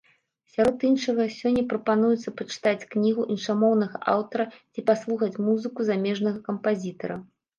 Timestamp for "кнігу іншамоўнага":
2.95-4.01